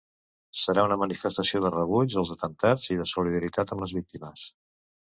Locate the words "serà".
0.61-0.85